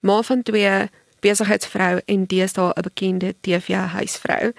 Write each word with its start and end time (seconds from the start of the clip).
Ma 0.00 0.22
van 0.22 0.42
twee 0.42 0.88
besigheidsvrou 1.20 2.00
en 2.04 2.24
deesdae 2.26 2.72
'n 2.74 2.82
bekende 2.82 3.34
TV-huisvrou. 3.40 4.52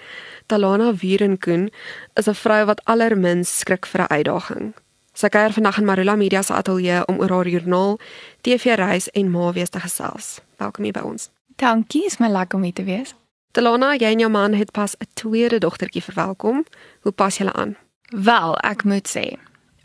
Talana 0.46 0.94
Wierenkoen 0.94 1.72
is 2.14 2.28
'n 2.28 2.34
vrou 2.34 2.64
wat 2.64 2.84
allermins 2.84 3.58
skrik 3.58 3.86
vir 3.86 4.00
'n 4.00 4.12
uitdaging. 4.12 4.74
Sy 5.12 5.28
kuier 5.28 5.52
vandag 5.52 5.78
in 5.78 5.84
Marula 5.84 6.16
Media 6.16 6.42
se 6.42 6.52
ateljee 6.52 7.06
om 7.06 7.18
oor 7.18 7.30
haar 7.30 7.48
joernaal, 7.48 7.98
TV-reis 8.40 9.10
en 9.10 9.30
maawees 9.30 9.68
te 9.68 9.80
gesels. 9.80 10.40
Welkom 10.56 10.84
hier 10.84 10.92
by 10.92 11.00
ons. 11.00 11.30
Dankie, 11.56 12.04
is 12.04 12.18
my 12.18 12.28
lekker 12.28 12.58
om 12.58 12.62
hier 12.62 12.72
te 12.72 12.84
wees. 12.84 13.14
Talana, 13.50 13.94
jy 13.94 14.06
en 14.06 14.18
jou 14.18 14.30
man 14.30 14.52
het 14.52 14.70
pas 14.70 14.96
'n 14.96 15.06
tweede 15.14 15.58
dogtertjie 15.58 16.02
verwelkom. 16.02 16.64
Hoe 17.00 17.12
pas 17.12 17.36
julle 17.36 17.52
aan? 17.52 17.76
Wel, 18.02 18.58
ek 18.58 18.84
moet 18.84 19.08
sê, 19.16 19.38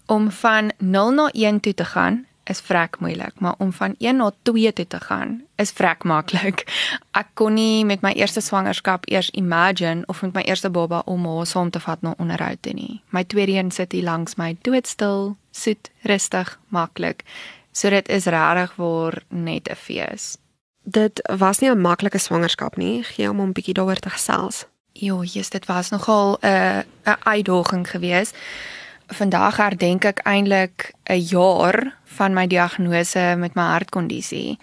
om 0.06 0.32
van 0.32 0.72
0 0.78 1.12
na 1.12 1.30
1 1.32 1.60
toe 1.60 1.74
te 1.74 1.86
gaan 1.86 2.26
is 2.46 2.62
vrek 2.62 3.00
moeilik, 3.00 3.40
maar 3.40 3.54
om 3.58 3.74
van 3.74 3.96
1 3.98 4.16
na 4.16 4.32
2 4.42 4.74
toe 4.74 4.88
te 4.88 5.00
gaan 5.00 5.44
is 5.56 5.72
vrek 5.72 6.04
maklik. 6.04 6.66
Ek 7.22 7.28
kon 7.34 7.54
nie 7.54 7.86
met 7.86 8.02
my 8.02 8.12
eerste 8.14 8.42
swangerskap 8.42 9.10
eers 9.10 9.30
imagine 9.30 10.04
of 10.06 10.22
met 10.22 10.34
my 10.34 10.42
eerste 10.42 10.70
baba 10.70 11.02
om 11.06 11.26
haar 11.26 11.46
saam 11.46 11.70
te 11.70 11.80
vat 11.80 12.02
na 12.02 12.14
onderhoud 12.18 12.62
toe 12.62 12.74
nie. 12.74 13.02
My 13.10 13.24
tweede 13.24 13.58
een 13.58 13.72
sit 13.72 13.92
hier 13.92 14.04
langs 14.04 14.36
my, 14.36 14.56
doodstil, 14.62 15.36
soet, 15.52 15.92
rustig, 16.02 16.60
maklik. 16.68 17.24
So 17.72 17.90
dit 17.90 18.10
is 18.10 18.26
regtig 18.26 18.76
waar 18.76 19.24
net 19.30 19.70
'n 19.70 19.76
fees. 19.76 20.38
Dit 20.84 21.22
was 21.38 21.60
nie 21.60 21.70
'n 21.70 21.82
maklike 21.82 22.18
swangerskap 22.18 22.78
nie, 22.78 23.04
gee 23.04 23.28
hom 23.28 23.42
'n 23.42 23.54
bietjie 23.54 23.74
daaroor 23.74 24.00
te 24.00 24.10
gesels. 24.10 24.66
Jo, 24.94 25.24
jy's 25.24 25.50
dit 25.50 25.66
was 25.66 25.90
nogal 25.90 26.38
'n 26.42 26.48
uh, 26.48 26.80
'n 27.06 27.18
uitdaging 27.24 27.90
geweest 27.90 28.36
vandag 29.08 29.58
herdenk 29.58 30.06
ek 30.06 30.20
eintlik 30.26 30.94
'n 31.10 31.20
jaar 31.20 31.98
van 32.04 32.34
my 32.34 32.48
diagnose 32.48 33.36
met 33.38 33.56
my 33.56 33.64
hartkondisie. 33.64 34.60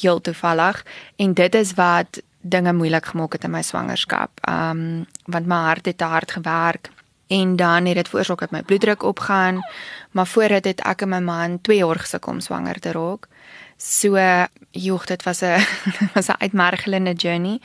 Heel 0.00 0.20
toevallig 0.20 0.84
en 1.16 1.34
dit 1.34 1.54
is 1.54 1.74
wat 1.74 2.22
dinge 2.40 2.72
moeilik 2.72 3.06
gemaak 3.06 3.32
het 3.32 3.44
in 3.44 3.50
my 3.50 3.62
swangerskap. 3.62 4.30
Um 4.48 5.06
want 5.24 5.46
my 5.46 5.56
hart 5.56 5.86
het 5.86 6.00
hard 6.00 6.30
gewerk 6.32 6.90
en 7.26 7.56
dan 7.56 7.86
het 7.86 7.94
dit 7.94 8.08
veroorsaak 8.08 8.40
dat 8.40 8.50
my 8.50 8.62
bloeddruk 8.62 9.02
opgaan. 9.02 9.60
Maar 10.10 10.26
voor 10.26 10.48
dit 10.48 10.64
het 10.64 10.80
ek 10.80 11.02
en 11.02 11.08
my 11.08 11.20
man 11.20 11.60
2 11.60 11.76
jaar 11.76 11.98
gesukkel 11.98 12.32
om 12.32 12.40
swanger 12.40 12.80
te 12.80 12.92
raak. 12.92 13.28
So 13.76 14.16
joh, 14.70 15.04
dit 15.04 15.22
was 15.22 15.42
'n 15.42 15.60
was 16.14 16.28
'n 16.28 16.38
uitmergelende 16.38 17.12
journey 17.12 17.60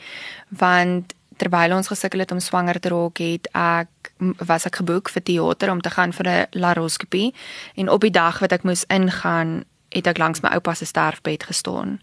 want 0.48 1.14
terwyl 1.40 1.76
ons 1.78 1.88
gesukkel 1.88 2.20
het 2.24 2.32
om 2.34 2.40
swanger 2.42 2.80
te 2.80 2.92
raak, 2.92 3.20
het 3.22 3.48
ek 3.56 4.12
was 4.44 4.66
ek 4.68 4.80
geboek 4.82 5.10
vir 5.14 5.24
teater 5.24 5.72
om 5.72 5.80
te 5.80 5.90
gaan 5.90 6.12
vir 6.12 6.28
'n 6.28 6.46
laroskopie 6.52 7.32
en 7.76 7.88
op 7.88 8.00
die 8.00 8.12
dag 8.12 8.40
wat 8.40 8.52
ek 8.52 8.64
moes 8.64 8.84
ingaan, 8.88 9.64
het 9.88 10.06
ek 10.06 10.18
langs 10.18 10.42
my 10.42 10.50
oupa 10.54 10.74
se 10.74 10.84
sterfbed 10.84 11.42
gestaan 11.42 12.00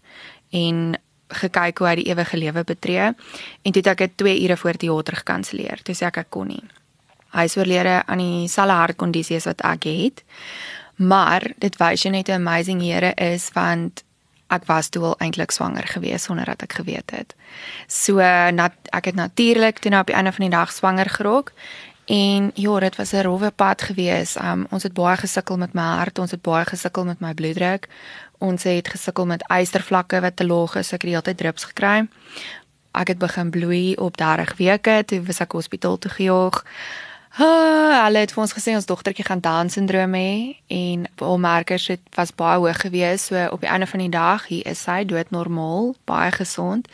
en 0.50 0.96
gekyk 1.28 1.78
hoe 1.78 1.88
hy 1.88 1.94
die 1.94 2.08
ewige 2.10 2.36
lewe 2.36 2.64
betree 2.64 3.14
en 3.62 3.72
toe 3.72 3.82
het 3.82 3.86
ek 3.86 3.98
dit 3.98 4.16
2 4.16 4.42
ure 4.44 4.56
voor 4.56 4.76
teater 4.76 5.16
gekanselleer. 5.16 5.82
Toe 5.82 5.94
sê 5.94 6.06
ek 6.06 6.16
ek 6.16 6.30
kon 6.30 6.48
nie. 6.48 6.64
Hy 7.36 7.44
is 7.44 7.56
oorlede 7.56 8.02
aan 8.06 8.18
dieselfde 8.18 8.72
hartkondisie 8.72 9.40
wat 9.44 9.60
ek 9.60 9.84
het. 9.84 10.24
Maar 10.96 11.52
dit 11.58 11.76
wys 11.78 12.02
jy 12.02 12.10
net 12.10 12.28
'n 12.28 12.40
amazing 12.40 12.80
Here 12.80 13.12
is 13.14 13.50
want 13.54 14.02
ek 14.48 14.64
was 14.66 14.88
toe 14.88 15.04
al 15.04 15.18
eintlik 15.18 15.50
swanger 15.50 15.86
gewees 15.86 16.22
sonder 16.22 16.44
dat 16.44 16.62
ek 16.62 16.78
geweet 16.80 17.10
het. 17.10 17.34
So 17.86 18.24
nat, 18.52 18.72
ek 18.96 19.04
het 19.12 19.14
natuurlik 19.14 19.78
toe 19.78 19.90
nou 19.90 20.00
op 20.00 20.10
die 20.10 20.16
einde 20.16 20.32
van 20.32 20.48
die 20.48 20.56
dag 20.56 20.72
swanger 20.72 21.10
geraak 21.10 21.52
en 22.08 22.50
ja, 22.54 22.78
dit 22.80 22.96
was 22.96 23.12
'n 23.12 23.22
rowwe 23.22 23.50
pad 23.50 23.82
gewees. 23.82 24.36
Um 24.36 24.66
ons 24.70 24.82
het 24.82 24.92
baie 24.92 25.16
gesukkel 25.16 25.56
met 25.56 25.72
my 25.72 25.82
hart, 25.82 26.18
ons 26.18 26.30
het 26.30 26.42
baie 26.42 26.64
gesukkel 26.64 27.04
met 27.04 27.20
my 27.20 27.34
bloeddruk. 27.34 27.88
Ons 28.38 28.62
het 28.62 28.88
gesukkel 28.88 29.26
met 29.26 29.42
eistervlakke 29.42 30.20
wat 30.20 30.36
te 30.36 30.46
laag 30.46 30.74
is. 30.74 30.92
Ek 30.92 30.92
het 30.92 31.00
die 31.00 31.10
hele 31.10 31.22
tyd 31.22 31.36
drups 31.36 31.64
gekry. 31.64 32.08
Ek 32.92 33.08
het 33.08 33.18
begin 33.18 33.50
bloei 33.50 33.94
op 33.94 34.16
30 34.16 34.56
weke, 34.56 35.02
toe 35.06 35.22
was 35.22 35.40
ek 35.40 35.52
hospitaal 35.52 35.98
toe 35.98 36.10
gejaag. 36.10 36.64
Ah, 37.38 38.04
hulle 38.04 38.18
het 38.24 38.32
vir 38.34 38.42
ons 38.42 38.52
gesê 38.52 38.72
ons 38.74 38.86
dogtertjie 38.86 39.22
gaan 39.28 39.40
Down 39.40 39.68
syndroom 39.70 40.14
hê 40.18 40.56
en 40.74 41.04
al 41.22 41.38
merkers 41.38 41.86
het 41.86 42.02
was 42.16 42.32
baie 42.34 42.58
hoog 42.58 42.80
gewees. 42.82 43.28
So 43.30 43.44
op 43.54 43.62
die 43.62 43.70
einde 43.70 43.86
van 43.86 44.02
die 44.02 44.10
dag, 44.10 44.46
hier 44.50 44.66
is 44.66 44.82
sy 44.82 45.04
dood 45.06 45.30
normaal, 45.30 45.94
baie 46.04 46.32
gesond. 46.34 46.88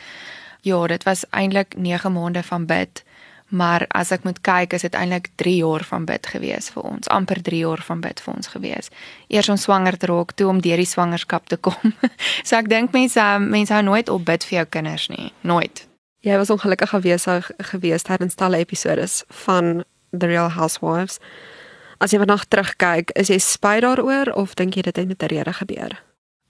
Ja, 0.60 0.86
dit 0.86 1.02
was 1.08 1.24
eintlik 1.30 1.76
9 1.76 2.12
maande 2.12 2.42
van 2.42 2.66
bid. 2.66 3.00
Maar 3.48 3.86
as 3.88 4.10
ek 4.10 4.24
moet 4.24 4.40
kyk, 4.40 4.76
is 4.76 4.84
dit 4.84 4.94
eintlik 4.94 5.30
3 5.40 5.56
jaar 5.56 5.84
van 5.84 6.04
bid 6.04 6.26
gewees 6.26 6.68
vir 6.76 6.82
ons. 6.82 7.08
amper 7.08 7.42
3 7.42 7.58
jaar 7.58 7.82
van 7.82 8.00
bid 8.00 8.20
vir 8.20 8.34
ons 8.34 8.46
gewees. 8.46 8.90
Eers 9.28 9.48
om 9.48 9.56
swanger 9.56 9.96
te 9.96 10.06
raak, 10.06 10.32
toe 10.32 10.48
om 10.48 10.60
deur 10.60 10.76
die 10.76 10.88
swangerskap 10.92 11.48
te 11.48 11.56
kom. 11.56 11.96
so 12.44 12.56
ek 12.56 12.68
dink 12.68 12.92
mense 12.92 13.24
mense 13.40 13.72
hou 13.72 13.82
nooit 13.82 14.08
op 14.08 14.24
bid 14.24 14.44
vir 14.44 14.58
jou 14.58 14.66
kinders 14.76 15.08
nie, 15.08 15.32
nooit. 15.40 15.86
Jy 16.24 16.36
was 16.36 16.50
ongelukkig 16.50 16.88
gewees 16.88 17.28
gewees 17.72 18.02
tydens 18.02 18.34
talle 18.34 18.60
episode 18.60 19.08
van 19.44 19.84
The 20.18 20.26
Real 20.26 20.48
Housewives. 20.48 21.18
As 21.98 22.12
jy 22.12 22.18
vandag 22.18 22.48
terugkyk, 22.48 23.10
is 23.18 23.28
jy 23.28 23.38
spyt 23.38 23.82
daaroor 23.82 24.32
of 24.34 24.54
dink 24.54 24.76
jy 24.76 24.82
dit 24.82 24.96
het 24.96 25.08
met 25.08 25.22
'n 25.22 25.26
rede 25.26 25.52
gebeur? 25.52 26.02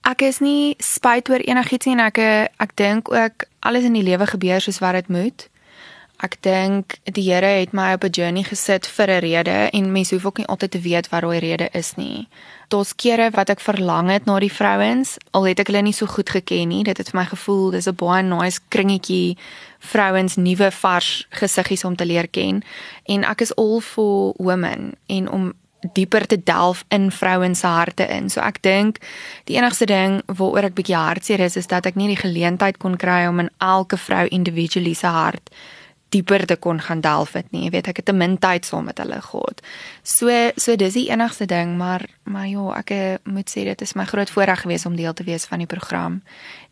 Ek 0.05 0.21
is 0.21 0.39
nie 0.39 0.75
spyt 0.79 1.29
oor 1.29 1.39
enigiets 1.39 1.85
nie 1.85 1.95
en 1.95 2.05
ek 2.05 2.17
ek 2.59 2.75
dink 2.75 3.11
ook 3.11 3.45
alles 3.59 3.83
in 3.83 3.93
die 3.93 4.03
lewe 4.03 4.25
gebeur 4.25 4.61
soos 4.61 4.79
wat 4.79 4.93
dit 4.93 5.07
moet. 5.07 5.49
Ek 6.23 6.37
dink 6.45 6.95
die 7.11 7.25
Here 7.27 7.49
het 7.59 7.73
my 7.75 7.93
op 7.93 8.03
'n 8.03 8.09
journey 8.09 8.43
gesit 8.43 8.87
vir 8.87 9.09
'n 9.09 9.19
rede 9.19 9.69
en 9.73 9.91
mense 9.91 10.13
hoef 10.15 10.25
ook 10.25 10.37
nie 10.37 10.47
altyd 10.47 10.71
te 10.71 10.79
weet 10.79 11.09
wat 11.09 11.21
daai 11.21 11.39
rede 11.39 11.69
is 11.73 11.95
nie. 11.95 12.27
Daar's 12.69 12.95
kere 12.95 13.29
wat 13.31 13.49
ek 13.49 13.59
verlang 13.59 14.09
het 14.09 14.25
na 14.25 14.39
die 14.39 14.51
vrouens, 14.51 15.17
al 15.31 15.43
het 15.43 15.59
ek 15.59 15.67
hulle 15.67 15.81
nie 15.81 15.93
so 15.93 16.05
goed 16.05 16.29
geken 16.29 16.67
nie. 16.67 16.83
Dit 16.83 16.97
het 16.97 17.09
vir 17.09 17.19
my 17.19 17.25
gevoel 17.25 17.71
dis 17.71 17.87
'n 17.87 17.95
baie 17.95 18.23
nice 18.23 18.59
kringetjie 18.69 19.37
vrouens 19.79 20.35
nuwe 20.35 20.71
vars 20.71 21.27
gesiggies 21.29 21.83
om 21.83 21.95
te 21.95 22.05
leer 22.05 22.27
ken 22.27 22.63
en 23.05 23.23
ek 23.23 23.41
is 23.41 23.55
all 23.55 23.79
for 23.81 24.33
women 24.37 24.95
en 25.07 25.29
om 25.29 25.53
dieper 25.93 26.27
te 26.27 26.43
delf 26.43 26.85
in 26.89 27.11
vrouens 27.11 27.59
se 27.59 27.67
harte 27.67 28.07
in. 28.07 28.29
So 28.29 28.41
ek 28.41 28.61
dink 28.61 28.97
die 29.43 29.57
enigste 29.57 29.85
ding 29.85 30.21
waaroor 30.25 30.63
ek 30.63 30.75
bietjie 30.75 30.95
hartseer 30.95 31.39
is 31.39 31.55
is 31.55 31.67
dat 31.67 31.85
ek 31.85 31.95
nie 31.95 32.07
die 32.07 32.23
geleentheid 32.23 32.77
kon 32.77 32.97
kry 32.97 33.27
om 33.27 33.39
in 33.39 33.49
elke 33.57 33.97
vrou 33.97 34.27
individually 34.27 34.93
se 34.93 35.07
hart 35.07 35.49
dieper 36.15 36.45
te 36.47 36.55
kon 36.55 36.79
gaan 36.81 37.01
delf 37.03 37.35
het 37.35 37.51
nie. 37.51 37.65
Jy 37.67 37.73
weet 37.75 37.89
ek 37.91 38.01
het 38.01 38.07
te 38.09 38.15
min 38.15 38.37
tyd 38.41 38.65
saam 38.65 38.87
met 38.89 38.99
hulle 39.03 39.19
gehad. 39.21 39.61
So 40.03 40.31
so 40.55 40.75
dis 40.79 40.95
die 40.97 41.09
enigste 41.11 41.47
ding, 41.51 41.75
maar 41.79 42.07
maar 42.23 42.47
ja, 42.47 42.65
ek 42.79 42.95
eh, 42.95 43.17
moet 43.23 43.51
sê 43.51 43.65
dit 43.67 43.81
is 43.85 43.95
my 43.99 44.07
groot 44.09 44.31
voorreg 44.31 44.63
gewees 44.63 44.85
om 44.87 44.95
deel 44.95 45.13
te 45.13 45.27
wees 45.27 45.47
van 45.51 45.63
die 45.63 45.69
program 45.69 46.21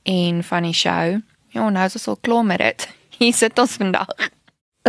en 0.10 0.44
van 0.44 0.70
die 0.70 0.78
show. 0.78 1.20
Ja, 1.54 1.70
nou 1.70 1.86
is 1.86 2.00
ons 2.00 2.08
al 2.08 2.20
klaar 2.22 2.46
met 2.46 2.64
dit. 2.64 2.90
Hier 3.20 3.34
sit 3.34 3.60
ons 3.60 3.78
vandag. 3.78 4.10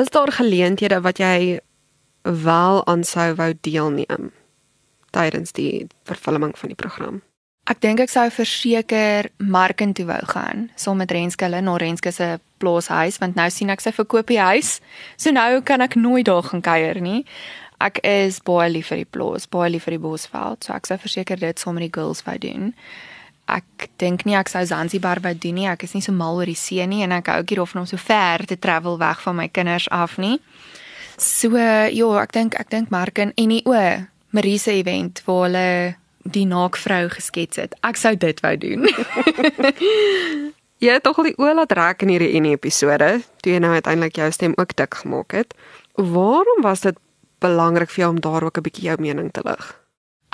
Is 0.00 0.10
daar 0.10 0.32
geleenthede 0.32 1.00
wat 1.04 1.20
jy 1.22 1.60
wel 2.22 2.86
aan 2.86 3.04
sou 3.04 3.34
wou 3.38 3.52
deelneem 3.60 4.32
tydens 5.14 5.52
die 5.54 5.86
vervulling 6.08 6.56
van 6.58 6.72
die 6.72 6.78
program? 6.78 7.22
Ek 7.64 7.78
dink 7.80 8.02
ek 8.04 8.10
sou 8.12 8.26
verseker 8.28 9.30
Marken 9.40 9.94
toe 9.96 10.04
wou 10.04 10.20
gaan, 10.34 10.66
saam 10.76 10.98
met 11.00 11.12
Renske 11.16 11.46
hulle 11.46 11.62
na 11.64 11.78
Renske 11.80 12.10
se 12.12 12.34
plaashuis 12.60 13.16
want 13.22 13.38
nou 13.38 13.46
sien 13.48 13.72
ek 13.72 13.80
sy 13.80 13.92
verkoop 13.96 14.28
die 14.28 14.40
huis. 14.40 14.82
So 15.16 15.32
nou 15.32 15.62
kan 15.64 15.80
ek 15.80 15.96
nooit 15.96 16.28
daar 16.28 16.44
gaan 16.44 16.60
kuier 16.64 17.00
nie. 17.00 17.22
Ek 17.80 18.02
is 18.04 18.42
baie 18.44 18.68
lief 18.68 18.92
vir 18.92 19.00
die 19.00 19.08
plaas, 19.16 19.48
baie 19.48 19.72
lief 19.72 19.88
vir 19.88 19.96
die 19.96 20.02
Bosveld, 20.04 20.60
so 20.60 20.76
ek 20.76 20.90
sou 20.90 21.00
verseker 21.00 21.40
dit 21.40 21.60
saam 21.60 21.78
met 21.78 21.86
die 21.88 21.94
girls 21.96 22.20
wou 22.28 22.36
doen. 22.40 22.74
Ek 23.48 23.88
dink 24.00 24.28
nie 24.28 24.36
ek 24.36 24.52
sou 24.52 24.62
Zanzibar 24.68 25.24
wou 25.24 25.32
doen 25.32 25.56
nie. 25.56 25.66
Ek 25.68 25.88
is 25.88 25.96
nie 25.96 26.04
so 26.04 26.12
mal 26.12 26.36
oor 26.36 26.48
die 26.48 26.60
see 26.60 26.84
nie 26.88 27.00
en 27.04 27.16
ek 27.16 27.32
hou 27.32 27.40
ook 27.40 27.50
nie 27.50 27.62
daarvan 27.62 27.86
om 27.86 27.88
so 27.88 27.96
ver 27.96 28.44
te 28.44 28.60
travel 28.60 29.00
weg 29.00 29.24
van 29.24 29.40
my 29.40 29.48
kinders 29.48 29.88
af 29.88 30.20
nie. 30.20 30.36
So 31.16 31.56
ja, 31.56 32.12
ek 32.20 32.36
dink 32.36 32.60
ek 32.60 32.68
dink 32.76 32.92
Marken 32.92 33.32
en 33.40 33.56
die 33.56 33.64
o, 33.64 33.84
Marise 34.36 34.76
event 34.76 35.24
waar 35.24 35.46
hulle 35.48 35.68
die 36.24 36.46
naakvrou 36.48 37.08
geskets 37.12 37.60
het. 37.60 37.76
Ek 37.84 37.96
sou 38.00 38.14
dit 38.16 38.40
wou 38.40 38.56
doen. 38.56 38.88
jy 40.84 40.96
het 40.96 41.04
tog 41.04 41.20
al 41.20 41.30
die 41.30 41.38
oë 41.40 41.54
laat 41.60 41.72
trek 41.72 42.02
in 42.02 42.12
hierdie 42.14 42.32
ene 42.38 42.54
episode, 42.56 43.20
toe 43.44 43.54
jy 43.54 43.60
nou 43.62 43.72
uiteindelik 43.76 44.16
jou 44.16 44.30
stem 44.32 44.56
ook 44.56 44.76
dik 44.76 45.00
gemaak 45.04 45.36
het. 45.36 45.54
Waarom 46.00 46.64
was 46.64 46.84
dit 46.86 46.98
belangrik 47.44 47.92
vir 47.92 48.06
jou 48.06 48.10
om 48.16 48.20
daar 48.20 48.44
ook 48.44 48.58
'n 48.58 48.66
bietjie 48.66 48.88
jou 48.88 49.00
mening 49.00 49.30
te 49.32 49.44
lig? 49.44 49.84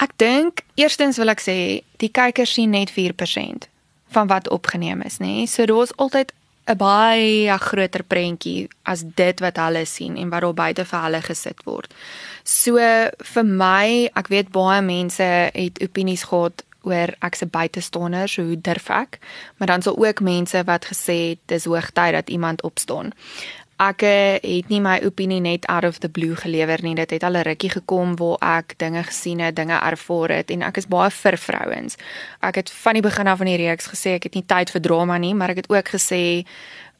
Ek 0.00 0.16
dink 0.16 0.62
eerstens 0.74 1.16
wil 1.16 1.28
ek 1.28 1.40
sê 1.40 1.82
die 1.96 2.08
kykers 2.08 2.52
sien 2.52 2.70
net 2.70 2.90
4% 2.90 3.68
van 4.10 4.26
wat 4.26 4.48
opgeneem 4.48 5.02
is, 5.02 5.18
nê? 5.18 5.46
So 5.46 5.66
daar's 5.66 5.92
altyd 5.96 6.32
'n 6.70 6.78
baie 6.78 7.58
groter 7.58 8.02
prentjie 8.02 8.68
as 8.82 9.02
dit 9.02 9.40
wat 9.40 9.56
hulle 9.56 9.84
sien 9.86 10.16
en 10.16 10.30
wat 10.30 10.42
daar 10.42 10.54
buite 10.54 10.84
vir 10.84 11.00
hulle 11.02 11.22
gesit 11.22 11.60
word. 11.64 11.94
So 12.44 12.78
vir 13.34 13.44
my, 13.44 14.10
ek 14.14 14.28
weet 14.28 14.52
baie 14.52 14.82
mense 14.82 15.50
het 15.54 15.82
opinies 15.82 16.24
gehad 16.30 16.64
oor 16.82 17.12
ek 17.20 17.36
se 17.36 17.46
buitestander, 17.46 18.28
so 18.28 18.42
hoe 18.42 18.60
durf 18.60 18.88
ek? 18.90 19.18
Maar 19.58 19.66
dan 19.74 19.82
sal 19.82 19.98
ook 20.00 20.20
mense 20.24 20.62
wat 20.64 20.88
gesê 20.88 21.16
het 21.34 21.42
dis 21.52 21.64
hoogtyd 21.68 22.12
dat 22.16 22.30
iemand 22.30 22.62
opstaan. 22.62 23.12
Ek 23.80 24.04
het 24.04 24.68
nie 24.68 24.80
my 24.84 24.98
opinie 25.06 25.40
net 25.40 25.66
out 25.72 25.84
of 25.88 26.00
the 26.04 26.08
blue 26.08 26.36
gelewer 26.36 26.82
nie. 26.84 26.94
Dit 26.94 27.10
het 27.10 27.24
al 27.24 27.36
'n 27.36 27.46
rukkie 27.48 27.70
gekom 27.70 28.16
waar 28.16 28.60
ek 28.60 28.78
dinge 28.78 29.02
gesien 29.02 29.40
het, 29.40 29.56
dinge 29.56 29.80
ervaar 29.80 30.28
het 30.28 30.50
en 30.50 30.62
ek 30.62 30.76
is 30.76 30.86
baie 30.86 31.10
vir 31.10 31.38
vrouens. 31.38 31.96
Ek 32.40 32.54
het 32.54 32.70
van 32.70 32.92
die 32.92 33.02
begin 33.02 33.26
af 33.26 33.38
van 33.38 33.46
die 33.46 33.56
reeks 33.56 33.88
gesê 33.88 34.14
ek 34.14 34.22
het 34.22 34.34
nie 34.34 34.46
tyd 34.46 34.70
vir 34.70 34.80
drama 34.80 35.18
nie, 35.18 35.34
maar 35.34 35.50
ek 35.50 35.56
het 35.56 35.70
ook 35.70 35.88
gesê 35.88 36.44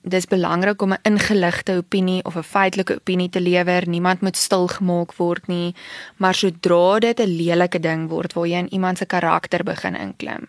dis 0.03 0.27
belangrik 0.27 0.83
om 0.83 0.93
'n 0.93 0.99
ingeligte 1.03 1.77
opinie 1.77 2.25
of 2.25 2.37
'n 2.37 2.43
feitelike 2.43 2.95
opinie 2.95 3.29
te 3.29 3.41
lewer. 3.41 3.89
Niemand 3.89 4.21
moet 4.21 4.37
stil 4.37 4.67
gemaak 4.67 5.13
word 5.15 5.47
nie, 5.47 5.75
maar 6.17 6.35
sodra 6.35 6.99
dit 6.99 7.21
'n 7.21 7.37
lelike 7.37 7.81
ding 7.81 8.09
word 8.09 8.33
waar 8.33 8.47
jy 8.47 8.59
in 8.59 8.73
iemand 8.73 8.99
se 8.99 9.07
karakter 9.07 9.65
begin 9.65 9.97
inklim, 9.97 10.49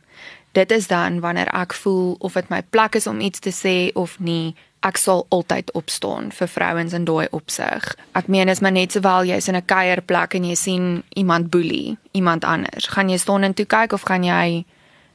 dit 0.51 0.71
is 0.71 0.87
dan 0.87 1.19
wanneer 1.19 1.47
ek 1.47 1.73
voel 1.73 2.15
of 2.19 2.33
dit 2.33 2.49
my 2.49 2.61
plek 2.69 2.95
is 2.95 3.07
om 3.07 3.19
iets 3.19 3.39
te 3.39 3.51
sê 3.51 3.93
of 3.93 4.19
nie. 4.19 4.55
Ek 4.81 4.97
sal 4.97 5.25
altyd 5.29 5.69
opstaan 5.77 6.31
vir 6.33 6.49
vrouens 6.49 6.93
in 6.97 7.03
daai 7.05 7.27
opsig. 7.37 7.85
Ek 8.17 8.27
meen 8.27 8.49
is 8.49 8.63
maar 8.65 8.73
net 8.73 8.95
sowel 8.95 9.27
jy's 9.29 9.47
in 9.47 9.55
'n 9.55 9.65
kuierplek 9.65 10.33
en 10.35 10.43
jy 10.43 10.55
sien 10.55 11.03
iemand 11.15 11.49
boelie, 11.49 11.97
iemand 12.11 12.43
anders. 12.43 12.87
Gaan 12.87 13.09
jy 13.09 13.17
staan 13.17 13.43
en 13.43 13.53
toe 13.53 13.65
kyk 13.65 13.93
of 13.93 14.01
gaan 14.01 14.23
jy 14.23 14.65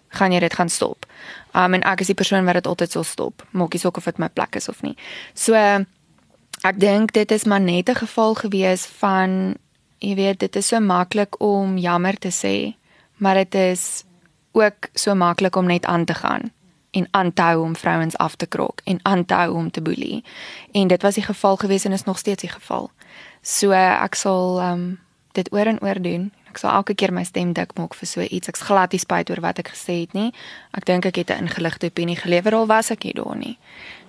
gaan 0.09 0.33
jy 0.33 0.41
dit 0.41 0.55
gaan 0.55 0.69
stop? 0.69 1.07
Um 1.55 1.75
en 1.75 1.83
ek 1.83 2.01
is 2.01 2.07
die 2.07 2.15
persoon 2.15 2.45
wat 2.45 2.55
dit 2.55 2.67
altyd 2.67 2.91
sal 2.91 3.05
stop. 3.05 3.43
Maak 3.51 3.73
nie 3.73 3.81
saak 3.81 3.97
of 3.97 4.05
dit 4.05 4.19
my 4.19 4.29
plek 4.29 4.57
is 4.57 4.69
of 4.69 4.83
nie. 4.83 4.97
So 5.35 5.55
ek 6.63 6.79
dink 6.79 7.13
dit 7.13 7.31
is 7.31 7.45
maar 7.45 7.61
net 7.61 7.89
'n 7.89 7.95
geval 7.95 8.35
gewees 8.35 8.87
van 8.87 9.57
jy 9.99 10.15
weet 10.15 10.39
dit 10.39 10.57
is 10.57 10.69
so 10.69 10.81
maklik 10.81 11.41
om 11.41 11.79
jammer 11.79 12.19
te 12.19 12.31
sê, 12.31 12.75
maar 13.17 13.35
dit 13.35 13.55
is 13.55 14.05
ook 14.53 14.89
so 14.95 15.15
maklik 15.15 15.57
om 15.57 15.67
net 15.67 15.87
aan 15.87 16.05
te 16.05 16.15
gaan 16.15 16.53
en 16.97 17.09
aan 17.11 17.33
te 17.33 17.43
hou 17.43 17.63
om 17.63 17.77
vrouens 17.77 18.17
af 18.17 18.37
te 18.41 18.47
krok 18.47 18.81
en 18.85 19.01
aan 19.03 19.25
te 19.25 19.35
hou 19.35 19.53
om 19.55 19.71
te 19.71 19.83
boelie. 19.83 20.25
En 20.73 20.89
dit 20.89 21.03
was 21.03 21.15
die 21.15 21.27
geval 21.27 21.57
gewees 21.57 21.85
en 21.85 21.93
is 21.93 22.09
nog 22.09 22.19
steeds 22.19 22.43
die 22.43 22.53
geval. 22.53 22.91
So 23.43 23.77
ek 23.77 24.15
sal 24.15 24.61
um 24.63 24.87
dit 25.37 25.53
oor 25.53 25.69
en 25.69 25.83
oor 25.85 26.01
doen 26.01 26.31
Ek 26.57 26.63
sal 26.63 26.73
elke 26.73 26.95
keer 26.97 27.13
my 27.13 27.21
stem 27.29 27.51
dik 27.53 27.75
maak 27.77 27.93
vir 27.93 28.09
so 28.09 28.25
iets. 28.25 28.49
Ek's 28.49 28.63
glad 28.65 28.95
nie 28.97 29.01
spyt 29.03 29.29
oor 29.29 29.43
wat 29.45 29.59
ek 29.61 29.75
gesê 29.75 29.99
het 30.07 30.15
nie. 30.17 30.31
Ek 30.73 30.87
dink 30.89 31.05
ek 31.05 31.19
het 31.21 31.31
'n 31.31 31.45
ingeligte 31.45 31.93
opinie 31.93 32.17
gelewer 32.17 32.55
al 32.57 32.67
was 32.67 32.91
ek 32.91 33.05
nie 33.05 33.13
daar 33.13 33.37
nie. 33.37 33.59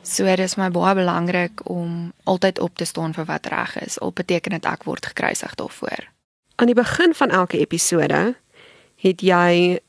So 0.01 0.23
dit 0.23 0.39
is 0.39 0.55
my 0.55 0.69
baie 0.69 0.95
belangrik 0.95 1.59
om 1.69 2.13
altyd 2.23 2.59
op 2.59 2.77
te 2.77 2.85
staan 2.85 3.13
vir 3.13 3.25
wat 3.25 3.47
reg 3.47 3.75
is. 3.83 3.99
Al 3.99 4.11
beteken 4.11 4.51
dit 4.51 4.65
ek 4.65 4.83
word 4.83 5.05
gekruisig 5.05 5.55
daarvoor. 5.55 6.07
Aan 6.55 6.67
die 6.67 6.75
begin 6.75 7.13
van 7.13 7.29
elke 7.29 7.59
episode 7.59 8.35
het 8.95 9.21
jy 9.21 9.79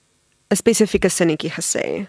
'n 0.51 0.57
spesifieke 0.57 1.09
sinnetjie 1.09 1.51
gesê. 1.51 2.09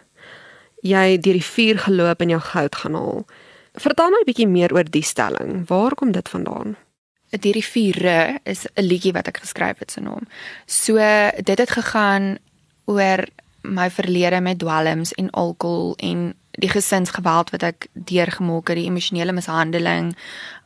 Jy 0.82 1.18
deur 1.20 1.34
die 1.34 1.44
vuur 1.44 1.80
geloop 1.80 2.22
en 2.22 2.30
jou 2.30 2.42
goud 2.42 2.76
gaan 2.76 2.94
haal. 2.94 3.26
Vertel 3.74 4.10
my 4.10 4.20
'n 4.22 4.26
bietjie 4.26 4.48
meer 4.48 4.74
oor 4.74 4.84
die 4.84 5.04
stelling. 5.04 5.68
Waar 5.68 5.96
kom 5.96 6.12
dit 6.12 6.30
vandaan? 6.30 6.76
die 7.38 7.52
riviere 7.52 8.40
is 8.44 8.66
'n 8.66 8.82
liedjie 8.82 9.14
wat 9.14 9.28
ek 9.28 9.38
geskryf 9.38 9.80
het 9.80 9.92
se 9.92 10.02
naam. 10.02 10.28
So 10.66 10.96
dit 11.44 11.58
het 11.58 11.70
gegaan 11.70 12.38
oor 12.86 13.26
my 13.62 13.90
verlede 13.90 14.42
met 14.42 14.60
dwelms 14.60 15.14
en 15.14 15.30
alkohol 15.30 15.94
en 15.98 16.34
die 16.52 16.70
gesinsgeweld 16.70 17.50
wat 17.50 17.64
ek 17.64 17.88
deurgemaak 17.94 18.68
het, 18.68 18.78
die 18.78 18.90
emosionele 18.90 19.32
mishandeling. 19.32 20.16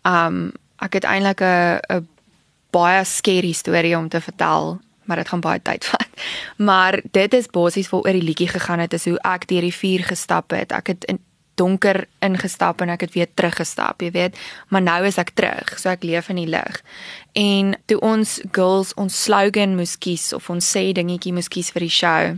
Um 0.03 0.51
ek 0.77 0.93
het 0.93 1.03
eintlik 1.03 1.41
'n 1.41 2.07
baie 2.71 3.03
scary 3.03 3.51
storie 3.51 3.97
om 3.97 4.09
te 4.09 4.21
vertel, 4.21 4.79
maar 5.05 5.21
dit 5.21 5.29
gaan 5.29 5.43
baie 5.43 5.61
tyd 5.61 5.85
vat. 5.91 6.23
Maar 6.57 7.01
dit 7.11 7.33
is 7.33 7.47
basies 7.47 7.89
waaroor 7.89 8.19
die 8.19 8.23
liedjie 8.23 8.47
gegaan 8.47 8.79
het, 8.79 8.93
is 8.93 9.05
hoe 9.05 9.19
ek 9.21 9.47
deur 9.47 9.61
die 9.61 9.75
vuur 9.75 10.03
gestap 10.03 10.51
het. 10.51 10.71
Ek 10.71 10.87
het 10.87 11.05
in 11.05 11.19
donker 11.55 12.07
ingestap 12.25 12.81
en 12.81 12.89
ek 12.89 13.05
het 13.05 13.13
weer 13.13 13.27
teruggestap, 13.33 14.01
jy 14.01 14.09
weet, 14.11 14.37
maar 14.73 14.81
nou 14.81 15.03
is 15.05 15.19
ek 15.21 15.35
terug, 15.37 15.75
so 15.77 15.91
ek 15.91 16.03
leef 16.03 16.31
in 16.33 16.41
die 16.41 16.49
lig. 16.49 16.79
En 17.37 17.75
toe 17.85 17.99
ons 18.01 18.39
girls 18.51 18.93
ons 18.97 19.19
slogan 19.23 19.75
moes 19.77 19.93
kies 20.01 20.31
of 20.33 20.49
ons 20.49 20.65
sê 20.65 20.89
dingetjie 20.97 21.33
moes 21.33 21.51
kies 21.53 21.69
vir 21.75 21.85
die 21.85 21.93
show, 21.93 22.33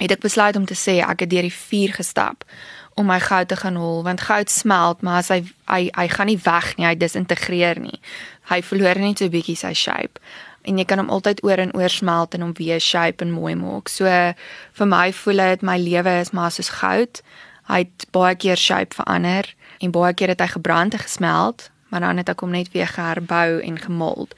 het 0.00 0.14
ek 0.16 0.24
besluit 0.24 0.56
om 0.56 0.64
te 0.64 0.78
sê 0.78 1.00
ek 1.04 1.26
het 1.26 1.32
deur 1.32 1.46
die 1.46 1.54
vuur 1.54 1.98
gestap 2.00 2.48
om 2.98 3.08
my 3.08 3.20
goud 3.22 3.48
te 3.48 3.56
gaan 3.60 3.76
hol 3.80 4.02
want 4.06 4.24
goud 4.28 4.50
smelt 4.50 5.04
maar 5.06 5.20
as 5.22 5.30
hy 5.32 5.42
hy 5.68 5.82
hy 5.96 6.06
gaan 6.12 6.30
nie 6.32 6.40
weg 6.44 6.72
nie 6.78 6.88
hy 6.88 6.94
disintegreer 6.98 7.80
nie 7.80 8.00
hy 8.50 8.60
verloor 8.66 9.00
net 9.00 9.20
so 9.20 9.28
'n 9.28 9.34
bietjie 9.36 9.56
sy 9.56 9.72
shape 9.72 10.20
en 10.62 10.78
jy 10.78 10.84
kan 10.84 10.98
hom 10.98 11.10
altyd 11.10 11.44
oor 11.44 11.58
en 11.58 11.74
oor 11.74 11.88
smelt 11.88 12.34
en 12.34 12.40
hom 12.40 12.56
weer 12.58 12.80
shape 12.80 13.24
en 13.24 13.32
mooi 13.32 13.54
maak 13.54 13.88
so 13.88 14.04
vir 14.80 14.86
my 14.86 15.12
voel 15.12 15.46
dit 15.54 15.62
my 15.62 15.78
lewe 15.78 16.20
is 16.20 16.34
maar 16.36 16.50
soos 16.50 16.68
goud 16.80 17.22
Hy 17.70 17.84
het 17.84 18.08
baie 18.10 18.34
keer 18.34 18.58
shape 18.58 18.96
verander 18.98 19.46
en 19.78 19.92
baie 19.94 20.14
keer 20.14 20.32
het 20.32 20.40
hy 20.42 20.48
gebrand 20.56 20.96
en 20.96 21.04
gesmelt, 21.04 21.68
maar 21.88 22.02
dan 22.02 22.18
het 22.18 22.32
ek 22.32 22.42
hom 22.42 22.50
net 22.50 22.72
weer 22.74 22.90
geherbou 22.90 23.60
en 23.62 23.78
gemold. 23.78 24.34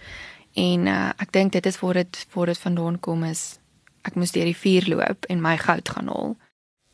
En 0.52 0.86
uh, 0.86 1.10
ek 1.16 1.32
dink 1.32 1.54
dit 1.56 1.66
is 1.66 1.80
waar 1.80 2.02
dit 2.02 2.26
waar 2.34 2.52
dit 2.52 2.60
vandaan 2.60 3.00
kom 3.00 3.24
is 3.24 3.56
ek 4.02 4.18
moes 4.18 4.34
deur 4.34 4.48
die 4.50 4.58
vuur 4.58 4.88
loop 4.90 5.28
en 5.30 5.40
my 5.40 5.56
goud 5.56 5.88
gaan 5.88 6.10
haal. 6.10 6.34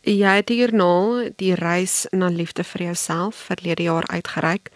Jy 0.06 0.34
het 0.38 0.52
hiernaal 0.52 1.32
die 1.40 1.54
reis 1.58 2.06
na 2.12 2.28
liefde 2.30 2.64
vir 2.64 2.90
jouself 2.92 3.40
verlede 3.48 3.88
jaar 3.88 4.06
uitgereik. 4.12 4.70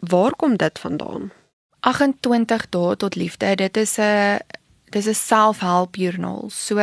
Waar 0.00 0.32
kom 0.38 0.56
dit 0.56 0.78
vandaan? 0.78 1.32
28 1.84 2.68
dae 2.72 2.96
tot 2.96 3.14
liefde. 3.14 3.54
Dit 3.54 3.76
is 3.76 3.98
'n 3.98 4.40
dis 4.90 5.06
'n 5.06 5.14
self-help 5.14 5.96
journal. 5.96 6.50
So 6.50 6.78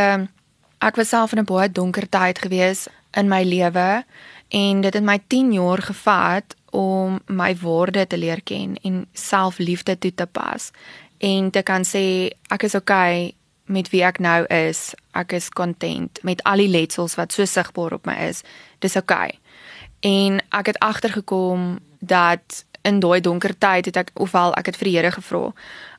ek 0.77 0.95
was 0.95 1.09
self 1.09 1.31
in 1.31 1.39
'n 1.39 1.45
baie 1.45 1.71
donker 1.71 2.09
tyd 2.09 2.39
gewees 2.39 2.87
in 3.11 3.27
my 3.27 3.43
lewe 3.43 4.03
en 4.49 4.81
dit 4.81 4.93
het 4.93 5.03
my 5.03 5.19
10 5.27 5.53
jaar 5.53 5.81
gevat 5.81 6.55
om 6.69 7.19
my 7.27 7.55
waarde 7.55 8.07
te 8.07 8.17
leer 8.17 8.41
ken 8.41 8.75
en 8.81 9.07
selfliefde 9.13 9.97
toe 9.97 10.13
te 10.13 10.25
pas 10.25 10.71
en 11.17 11.49
te 11.49 11.61
kan 11.61 11.83
sê 11.83 12.29
ek 12.47 12.63
is 12.63 12.75
okay 12.75 13.33
met 13.65 13.89
wie 13.89 14.03
ek 14.03 14.19
nou 14.19 14.45
is. 14.45 14.93
Ek 15.11 15.31
is 15.31 15.49
content 15.49 16.19
met 16.23 16.43
al 16.43 16.57
die 16.57 16.67
letsels 16.67 17.15
wat 17.15 17.33
so 17.33 17.45
sigbaar 17.45 17.93
op 17.93 18.05
my 18.05 18.15
is. 18.27 18.43
Dis 18.79 18.95
okay. 18.95 19.39
En 19.99 20.41
ek 20.49 20.65
het 20.65 20.79
agtergekom 20.79 21.79
dat 21.99 22.65
in 22.81 22.99
daai 22.99 23.21
donker 23.21 23.57
tyd 23.57 23.85
het 23.85 23.97
ek 23.97 24.11
ofwel 24.13 24.53
ek 24.57 24.65
het 24.65 24.77
vir 24.77 24.89
die 24.89 24.95
Here 24.97 25.11
gevra. 25.11 25.51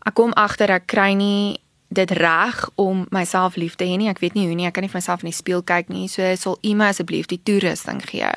Ek 0.07 0.15
kom 0.15 0.33
agter 0.33 0.71
ek 0.71 0.87
kry 0.87 1.13
nie 1.15 1.61
dit 1.93 2.11
reg 2.11 2.71
om 2.75 3.07
myself 3.11 3.57
lief 3.57 3.77
te 3.77 3.85
hê 3.85 3.97
nie. 4.01 4.09
Ek 4.09 4.23
weet 4.23 4.35
nie 4.35 4.47
hoe 4.47 4.57
nie. 4.57 4.67
Ek 4.67 4.75
kan 4.75 4.85
nie 4.85 4.91
vir 4.91 5.01
myself 5.01 5.23
in 5.23 5.31
die 5.31 5.37
spieël 5.37 5.63
kyk 5.63 5.93
nie. 5.93 6.09
So 6.09 6.25
sal 6.41 6.59
u 6.63 6.75
my 6.75 6.89
asseblief 6.93 7.29
die 7.31 7.41
toerusting 7.45 8.01
gee 8.09 8.31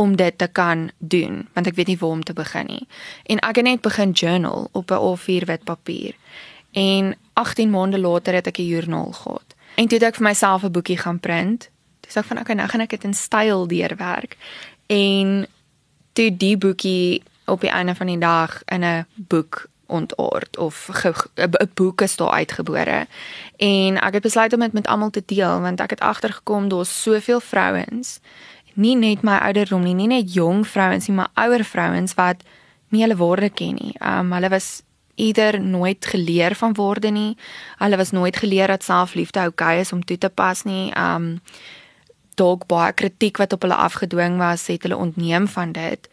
om 0.00 0.16
dit 0.16 0.38
te 0.38 0.48
kan 0.48 0.90
doen, 0.98 1.42
want 1.52 1.68
ek 1.68 1.76
weet 1.76 1.90
nie 1.92 1.98
waar 2.00 2.16
om 2.16 2.22
te 2.24 2.32
begin 2.32 2.66
nie. 2.66 2.86
En 3.28 3.42
ek 3.44 3.60
het 3.60 3.66
net 3.66 3.82
begin 3.84 4.14
journal 4.16 4.68
op 4.72 4.90
'n 4.90 5.02
A4 5.10 5.44
wit 5.46 5.64
papier. 5.64 6.14
En 6.72 7.14
18 7.34 7.70
maande 7.70 7.98
later 7.98 8.34
het 8.34 8.46
ek 8.46 8.58
'n 8.58 8.66
joernaal 8.66 9.12
gehad. 9.12 9.54
En 9.76 9.88
toe 9.88 9.98
het 9.98 10.06
ek 10.06 10.14
vir 10.14 10.28
myself 10.28 10.62
'n 10.62 10.72
boekie 10.72 10.96
gaan 10.96 11.20
print. 11.20 11.70
Dis 12.00 12.16
ek 12.16 12.24
van 12.24 12.38
okay, 12.38 12.54
nou 12.54 12.68
gaan 12.68 12.80
ek 12.80 12.90
dit 12.90 13.04
in 13.04 13.14
styl 13.14 13.66
deurwerk. 13.66 14.36
En 14.86 15.46
toe 16.12 16.36
die 16.36 16.56
boekie 16.56 17.22
op 17.46 17.60
die 17.60 17.70
einde 17.70 17.94
van 17.94 18.06
die 18.06 18.18
dag 18.18 18.62
in 18.64 18.84
'n 18.84 19.06
boek 19.14 19.66
ontaard 19.86 20.58
of 20.58 20.88
'n 21.34 21.70
boek 21.74 22.00
is 22.00 22.16
daar 22.16 22.30
uitgebore. 22.30 23.06
En 23.56 24.00
ek 24.00 24.12
het 24.12 24.22
besluit 24.22 24.52
om 24.52 24.60
dit 24.60 24.72
met 24.72 24.86
almal 24.86 25.10
te 25.10 25.22
deel 25.26 25.60
want 25.60 25.80
ek 25.80 25.90
het 25.90 26.00
agtergekom 26.00 26.68
daar's 26.68 27.02
soveel 27.02 27.40
vrouens, 27.40 28.20
nie 28.74 28.96
net 28.96 29.22
my 29.22 29.36
ouderdom 29.36 29.82
nie, 29.82 29.94
nie 29.94 30.06
net 30.06 30.32
jong 30.34 30.66
vrouens 30.66 31.06
nie, 31.06 31.16
maar 31.16 31.30
ouer 31.34 31.64
vrouens 31.64 32.14
wat 32.14 32.42
nie 32.88 33.02
hulle 33.04 33.16
waarde 33.16 33.50
ken 33.50 33.74
nie. 33.74 33.94
Um 34.00 34.32
hulle 34.32 34.48
was 34.48 34.82
eerder 35.14 35.60
nooit 35.60 36.06
geleer 36.06 36.54
van 36.54 36.72
waarde 36.72 37.10
nie. 37.10 37.36
Hulle 37.78 37.96
was 37.96 38.10
nooit 38.10 38.36
geleer 38.36 38.66
dat 38.66 38.84
selfliefde 38.84 39.46
okay 39.46 39.80
is 39.80 39.92
om 39.92 40.04
toe 40.04 40.18
te 40.18 40.28
pas 40.28 40.62
nie. 40.62 40.92
Um 40.96 41.40
dalk 42.34 42.66
baie 42.66 42.92
kritiek 42.92 43.36
wat 43.36 43.52
op 43.52 43.62
hulle 43.62 43.76
afgedwing 43.76 44.38
was, 44.38 44.66
het 44.66 44.82
hulle 44.82 44.96
ontneem 44.96 45.48
van 45.48 45.72
dit. 45.72 46.08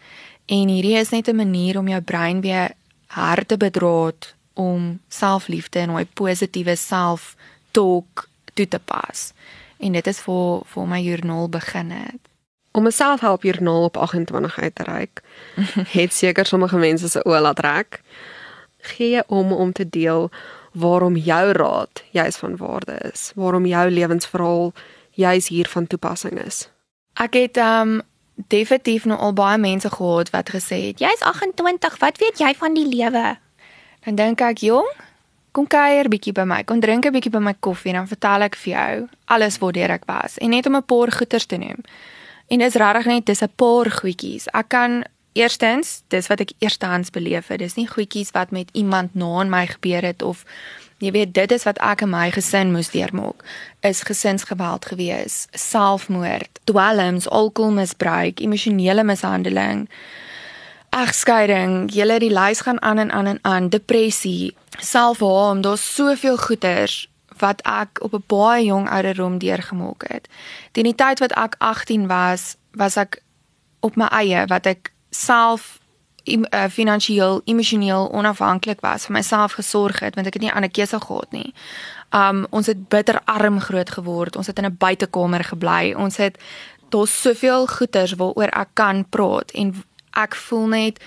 En 0.50 0.68
hierdie 0.68 0.98
is 0.98 1.10
net 1.10 1.28
'n 1.28 1.36
manier 1.36 1.78
om 1.78 1.88
jou 1.88 2.02
brein 2.02 2.42
weer 2.42 2.72
harte 3.08 3.58
bedraad 3.58 4.34
om 4.54 5.00
selfliefde 5.08 5.80
en 5.80 5.92
'n 5.92 6.10
positiewe 6.14 6.76
self-talk 6.76 8.28
toe 8.54 8.68
te 8.68 8.80
pas. 8.80 9.34
En 9.78 9.92
dit 9.92 10.08
is 10.08 10.20
vir 10.20 10.62
vir 10.66 10.88
my 10.88 11.02
joernaal 11.02 11.50
begin 11.50 11.92
het. 11.92 12.20
Om 12.72 12.86
'n 12.86 12.92
selfhelp 12.92 13.44
joernaal 13.44 13.84
op 13.84 13.98
28 13.98 14.60
uit 14.60 14.76
te 14.76 14.84
reik, 14.84 15.22
het 16.00 16.14
seker 16.14 16.46
sommige 16.46 16.78
mense 16.78 17.10
se 17.10 17.24
oë 17.26 17.42
laat 17.42 17.56
trek. 17.56 18.02
Gee 18.78 19.24
om 19.28 19.52
om 19.52 19.72
te 19.72 19.90
deel 19.90 20.32
waarom 20.72 21.16
jou 21.16 21.52
raad 21.52 22.04
juis 22.12 22.36
van 22.36 22.58
waarde 22.58 23.12
is, 23.14 23.32
waarom 23.36 23.66
jou 23.66 23.90
lewensverhaal 23.90 24.74
juis 25.12 25.48
hier 25.48 25.68
van 25.68 25.88
toepassing 25.88 26.46
is. 26.46 26.70
Ek 27.14 27.34
het 27.34 27.58
um 27.58 28.02
definitief 28.48 29.06
nou 29.06 29.20
al 29.20 29.34
baie 29.34 29.58
mense 29.58 29.90
gehad 29.90 30.30
wat 30.30 30.50
gesê 30.50 30.88
het, 30.88 31.00
"Jy's 31.00 31.22
28, 31.22 31.98
wat 32.00 32.18
weet 32.18 32.40
jy 32.40 32.54
van 32.56 32.74
die 32.74 32.88
lewe?" 32.88 33.38
Dan 34.06 34.16
dink 34.16 34.42
ek, 34.42 34.58
"Jong, 34.58 34.92
kom 35.52 35.68
kuier 35.68 36.10
bietjie 36.10 36.34
by 36.34 36.44
my, 36.44 36.64
kom 36.64 36.80
drink 36.80 37.06
'n 37.06 37.12
bietjie 37.12 37.32
by 37.32 37.40
my 37.40 37.54
koffie 37.60 37.92
en 37.92 37.96
dan 37.96 38.08
vertel 38.08 38.42
ek 38.42 38.56
vir 38.56 38.74
jou 38.74 39.08
alles 39.26 39.58
waartoe 39.58 39.90
ek 39.90 40.04
was." 40.06 40.38
En 40.38 40.50
net 40.50 40.66
om 40.66 40.76
'n 40.76 40.86
paar 40.86 41.12
goeters 41.12 41.46
te 41.46 41.58
noem. 41.58 41.84
En 42.48 42.60
dis 42.60 42.74
regtig 42.74 43.06
net 43.06 43.26
dis 43.26 43.42
'n 43.42 43.52
paar 43.56 43.92
goedjies. 43.92 44.48
Ek 44.48 44.70
kan 44.70 45.04
Eerstens, 45.34 46.02
dis 46.08 46.28
wat 46.28 46.42
ek 46.42 46.52
eerstehands 46.58 47.14
beleef 47.14 47.48
het. 47.48 47.62
Dis 47.62 47.78
nie 47.78 47.88
goedjies 47.88 48.32
wat 48.36 48.52
met 48.52 48.70
iemand 48.74 49.14
na 49.14 49.42
in 49.42 49.50
my 49.50 49.66
gebeur 49.70 50.02
het 50.02 50.22
of 50.22 50.44
jy 51.00 51.12
weet 51.16 51.34
dit 51.34 51.52
is 51.52 51.66
wat 51.68 51.80
ek 51.84 52.04
en 52.06 52.12
my 52.12 52.28
gesin 52.36 52.72
moes 52.76 52.92
deurmaak. 52.94 53.44
Is 53.82 54.04
gesinsgeweld 54.08 54.86
gewees, 54.92 55.48
selfmoord, 55.52 56.60
dwelms, 56.70 57.30
alkoholmisbruik, 57.30 58.40
emosionele 58.44 59.04
mishandeling, 59.04 59.88
egskeiding, 60.96 61.88
julle 61.94 62.20
die 62.20 62.34
lys 62.34 62.64
gaan 62.66 62.82
aan 62.82 62.98
en 62.98 63.12
aan 63.12 63.26
en 63.26 63.40
aan, 63.42 63.70
depressie, 63.70 64.56
selfhaat, 64.80 65.64
daar's 65.64 65.86
soveel 65.96 66.38
goeters 66.38 67.08
wat 67.40 67.62
ek 67.64 68.04
op 68.04 68.14
'n 68.14 68.24
baie 68.28 68.66
jong 68.66 68.90
ouderdom 68.90 69.38
deurgemaak 69.38 70.04
het. 70.08 70.28
Teen 70.72 70.84
die 70.84 70.96
tyd 70.96 71.20
wat 71.20 71.32
ek 71.32 71.56
18 71.58 72.08
was, 72.08 72.56
was 72.72 72.98
ek 72.98 73.24
op 73.80 73.96
my 73.96 74.06
eie 74.06 74.46
wat 74.46 74.66
ek 74.66 74.92
self 75.10 75.79
uh, 76.38 76.66
finansiëel, 76.70 77.42
emosioneel 77.46 78.12
onafhanklik 78.12 78.82
was, 78.82 79.06
vir 79.06 79.14
myself 79.14 79.58
gesorg 79.60 80.00
het 80.00 80.16
want 80.16 80.28
ek 80.28 80.34
het 80.34 80.44
nie 80.44 80.54
ander 80.54 80.72
keuse 80.72 81.00
gehad 81.00 81.32
nie. 81.32 81.54
Um 82.16 82.46
ons 82.50 82.68
het 82.68 82.88
bitter 82.90 83.22
arm 83.26 83.60
groot 83.60 83.90
geword. 83.90 84.36
Ons 84.36 84.48
het 84.48 84.58
in 84.58 84.66
'n 84.66 84.78
buitekamer 84.78 85.44
gebly. 85.44 85.94
Ons 85.94 86.18
het 86.18 86.38
daar's 86.90 87.22
soveel 87.22 87.68
goeters 87.68 88.14
waaroor 88.14 88.50
ek 88.50 88.70
kan 88.74 89.06
praat 89.10 89.52
en 89.52 89.84
ek 90.14 90.36
voel 90.36 90.68
net 90.68 91.00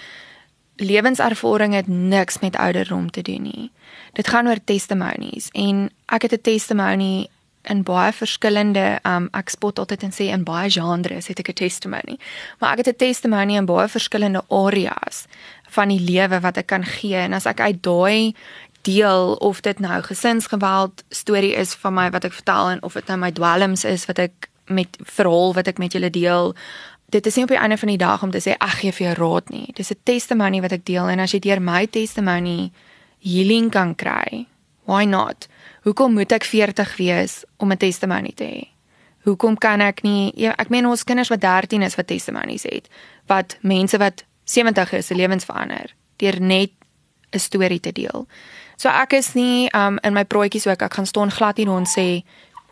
lewenservaring 0.77 1.75
het 1.75 1.87
niks 1.87 2.39
met 2.39 2.57
ouderdom 2.57 3.11
te 3.11 3.23
doen 3.23 3.43
nie. 3.43 3.71
Dit 4.13 4.29
gaan 4.29 4.49
oor 4.49 4.59
testimonies 4.65 5.49
en 5.53 5.91
ek 6.07 6.23
het 6.23 6.33
'n 6.33 6.41
testimony 6.41 7.29
in 7.69 7.83
baie 7.83 8.13
verskillende 8.13 8.99
um 9.07 9.29
ek 9.33 9.51
spot 9.51 9.79
altyd 9.79 10.03
en 10.03 10.15
sê 10.15 10.29
in 10.35 10.45
baie 10.45 10.71
genres 10.71 11.29
het 11.29 11.39
ek 11.39 11.49
'n 11.49 11.55
testimony. 11.55 12.19
Maar 12.59 12.73
ek 12.73 12.87
het 12.87 12.89
'n 12.89 12.97
testimony 12.97 13.57
in 13.57 13.67
baie 13.67 13.89
verskillende 13.89 14.43
areas 14.49 15.27
van 15.71 15.89
die 15.89 16.01
lewe 16.01 16.41
wat 16.41 16.57
ek 16.57 16.67
kan 16.67 16.85
gee 16.85 17.17
en 17.17 17.33
as 17.33 17.47
ek 17.47 17.61
uit 17.61 17.83
daai 17.83 18.35
deel 18.83 19.35
of 19.35 19.61
dit 19.61 19.79
nou 19.79 20.03
gesinsgeweld 20.03 21.05
storie 21.09 21.55
is 21.55 21.75
van 21.75 21.95
my 21.95 22.11
wat 22.11 22.25
ek 22.25 22.33
vertel 22.33 22.71
en 22.71 22.83
of 22.83 22.93
dit 22.93 23.07
nou 23.07 23.19
my 23.19 23.31
dwelms 23.31 23.85
is 23.85 24.07
wat 24.07 24.19
ek 24.19 24.49
met 24.67 24.99
verhaal 25.01 25.55
wat 25.55 25.69
ek 25.69 25.79
met 25.79 25.93
julle 25.93 26.11
deel 26.11 26.55
dit 27.13 27.27
is 27.27 27.37
nie 27.37 27.45
op 27.45 27.53
die 27.53 27.61
einde 27.61 27.77
van 27.77 27.89
die 27.89 28.01
dag 28.01 28.23
om 28.23 28.31
te 28.31 28.41
sê 28.41 28.55
ag 28.59 28.79
gee 28.81 28.93
vir 28.93 29.07
jou 29.07 29.15
raad 29.19 29.51
nie. 29.51 29.73
Dis 29.77 29.91
'n 29.91 30.01
testimony 30.05 30.61
wat 30.61 30.73
ek 30.73 30.85
deel 30.85 31.09
en 31.09 31.21
as 31.21 31.33
jy 31.33 31.41
deur 31.41 31.61
my 31.61 31.87
testimony 31.87 32.73
healing 33.21 33.71
kan 33.71 33.95
kry, 33.95 34.47
why 34.85 35.05
not? 35.05 35.49
Hoekom 35.83 36.13
moet 36.15 36.31
ek 36.33 36.45
40 36.47 36.97
wees 36.97 37.45
om 37.59 37.73
'n 37.73 37.77
testimony 37.77 38.33
te 38.35 38.45
hê? 38.45 38.69
Hoekom 39.25 39.59
kan 39.59 39.81
ek 39.81 40.03
nie 40.03 40.33
ja, 40.37 40.55
ek 40.59 40.69
meen 40.69 40.87
ons 40.87 41.05
kinders 41.05 41.29
wat 41.29 41.41
13 41.41 41.83
is 41.83 41.95
wat 41.95 42.07
testimonies 42.07 42.63
het, 42.63 42.89
wat 43.27 43.57
mense 43.61 43.99
wat 43.99 44.25
70 44.45 44.93
is 44.93 45.07
se 45.07 45.15
lewens 45.15 45.45
verander 45.45 45.95
deur 46.17 46.41
net 46.41 46.71
'n 47.31 47.39
storie 47.39 47.81
te 47.81 47.93
deel. 47.93 48.27
So 48.77 48.89
ek 48.89 49.13
is 49.13 49.35
nie 49.35 49.69
um 49.75 49.99
in 50.03 50.13
my 50.13 50.25
praatjies 50.25 50.67
ook 50.67 50.83
ek 50.83 50.95
gaan 50.95 51.07
staan 51.07 51.31
glad 51.31 51.57
hier 51.57 51.69
en 51.69 51.87
sê 51.87 52.23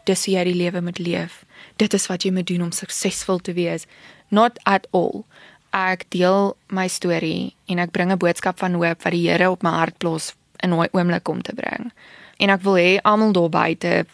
dis 0.05 0.25
hoe 0.25 0.35
jy 0.35 0.45
die 0.45 0.55
lewe 0.55 0.81
moet 0.81 0.99
leef. 0.99 1.45
Dit 1.77 1.95
is 1.95 2.07
wat 2.07 2.23
jy 2.23 2.31
moet 2.31 2.47
doen 2.47 2.63
om 2.63 2.73
suksesvol 2.73 3.39
te 3.39 3.53
wees 3.53 3.87
not 4.29 4.59
at 4.63 4.87
all. 4.91 5.25
Ek 5.73 6.05
deel 6.11 6.57
my 6.69 6.89
storie 6.89 7.55
en 7.67 7.79
ek 7.79 7.91
bring 7.91 8.13
'n 8.13 8.19
boodskap 8.19 8.59
van 8.59 8.75
hoop 8.75 9.03
wat 9.03 9.13
die 9.13 9.29
Here 9.29 9.51
op 9.51 9.63
my 9.63 9.71
hart 9.71 9.99
plaas 9.99 10.35
in 10.63 10.73
'n 10.73 10.89
oomblik 10.93 11.29
om 11.29 11.43
te 11.43 11.55
bring. 11.55 11.93
En 12.41 12.53
ek 12.53 12.65
wil 12.65 12.79
hê 12.81 12.91
almal 13.05 13.35
daar 13.37 13.53
buite, 13.53 14.07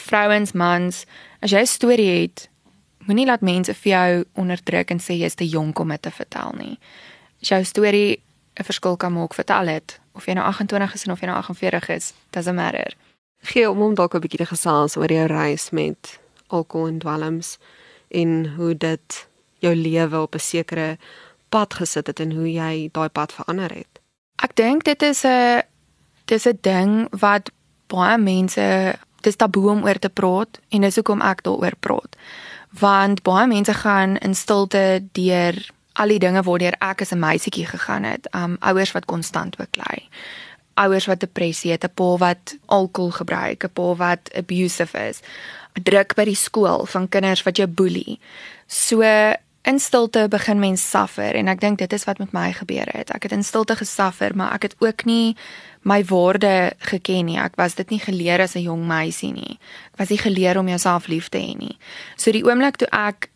vrouens, 0.00 0.52
mans, 0.52 1.04
as 1.44 1.52
jy 1.52 1.60
'n 1.60 1.66
storie 1.66 2.10
het, 2.22 2.48
moenie 3.06 3.26
laat 3.26 3.40
mense 3.40 3.74
vir 3.74 3.90
jou 3.92 4.24
onderdruk 4.40 4.90
en 4.90 4.98
sê 4.98 5.18
jy's 5.20 5.34
te 5.34 5.48
jonk 5.48 5.78
om 5.78 5.88
dit 5.88 6.02
te 6.02 6.10
vertel 6.10 6.52
nie. 6.56 6.78
As 7.42 7.48
jou 7.48 7.64
storie 7.64 8.20
'n 8.56 8.64
verskil 8.64 8.96
kan 8.96 9.12
maak, 9.12 9.34
vertel 9.34 9.66
dit. 9.66 10.00
Of 10.14 10.26
jy 10.26 10.34
nou 10.34 10.46
28 10.46 10.94
is 10.94 11.08
of 11.08 11.20
jy 11.20 11.26
nou 11.26 11.36
48 11.36 11.88
is, 11.88 12.12
doesn't 12.30 12.56
matter. 12.56 12.94
Gee 13.42 13.70
om 13.70 13.82
om 13.82 13.94
dalk 13.94 14.14
'n 14.14 14.20
bietjie 14.20 14.38
te 14.38 14.46
gesels 14.46 14.96
oor 14.96 15.12
jou 15.12 15.26
reis 15.26 15.70
met 15.70 16.18
alkohol 16.48 16.86
en 16.86 16.98
dwelms 16.98 17.58
en 18.08 18.54
hoe 18.56 18.76
dit 18.76 19.26
jou 19.58 19.74
lewe 19.74 20.20
op 20.20 20.34
'n 20.34 20.38
sekere 20.38 20.98
pad 21.48 21.74
gesit 21.74 22.06
het 22.06 22.20
en 22.20 22.32
hoe 22.32 22.52
jy 22.52 22.88
daai 22.92 23.08
pad 23.08 23.32
verander 23.32 23.70
het. 23.74 24.00
Ek 24.42 24.56
dink 24.56 24.84
dit 24.84 25.02
is 25.02 25.24
'n 25.24 25.62
dis 26.24 26.46
'n 26.46 26.58
ding 26.60 27.06
wat 27.10 27.50
baie 27.86 28.18
mense 28.18 28.64
dis 29.24 29.36
taboe 29.36 29.70
om 29.70 29.84
oor 29.84 29.98
te 29.98 30.08
praat 30.08 30.60
en 30.68 30.84
dis 30.84 30.98
hoekom 31.00 31.22
ek 31.24 31.42
daaroor 31.46 31.76
praat. 31.80 32.16
Want 32.80 33.22
baie 33.22 33.46
mense 33.46 33.74
gaan 33.74 34.16
in 34.16 34.34
stilte 34.34 35.02
deur 35.12 35.58
al 35.94 36.10
die 36.10 36.18
dinge 36.18 36.42
waardeur 36.42 36.74
ek 36.80 37.02
as 37.02 37.12
'n 37.12 37.18
meisietjie 37.18 37.66
gegaan 37.66 38.04
het. 38.04 38.28
Um 38.34 38.56
ouers 38.60 38.92
wat 38.92 39.04
konstant 39.04 39.56
beklei. 39.56 40.08
Ouers 40.74 41.06
wat 41.06 41.20
depressie 41.20 41.70
het, 41.70 41.84
'n 41.84 41.94
pa 41.94 42.16
wat 42.16 42.56
alkohol 42.66 43.10
gebruik, 43.10 43.64
'n 43.64 43.72
pa 43.72 43.94
wat 43.94 44.30
abusive 44.34 45.08
is. 45.08 45.20
Druk 45.82 46.14
by 46.14 46.24
die 46.24 46.34
skool 46.34 46.86
van 46.86 47.08
kinders 47.08 47.42
wat 47.42 47.56
jou 47.56 47.68
boelie. 47.68 48.20
So 48.66 49.02
in 49.64 49.78
stilte 49.80 50.26
begin 50.28 50.58
mens 50.58 50.82
suffer 50.90 51.34
en 51.34 51.48
ek 51.48 51.60
dink 51.60 51.78
dit 51.80 51.92
is 51.96 52.04
wat 52.04 52.18
met 52.20 52.32
my 52.36 52.50
gebeur 52.52 52.88
het. 52.92 53.10
Ek 53.16 53.24
het 53.24 53.32
in 53.32 53.44
stilte 53.44 53.76
gesuffer, 53.76 54.36
maar 54.36 54.52
ek 54.52 54.68
het 54.68 54.74
ook 54.84 55.06
nie 55.08 55.36
my 55.88 56.02
waarde 56.04 56.72
geken 56.90 57.30
nie. 57.30 57.38
Ek 57.40 57.56
was 57.56 57.76
dit 57.78 57.88
nie 57.90 58.00
geleer 58.00 58.44
as 58.44 58.56
'n 58.56 58.68
jong 58.68 58.84
meisie 58.86 59.32
nie. 59.32 59.58
Ek 59.92 59.98
was 59.98 60.08
nie 60.08 60.20
geleer 60.20 60.58
om 60.58 60.68
jouself 60.68 61.06
lief 61.06 61.28
te 61.28 61.38
hê 61.38 61.56
nie. 61.56 61.78
So 62.16 62.32
die 62.32 62.44
oomblik 62.44 62.76
toe 62.76 62.88
ek 62.92 63.30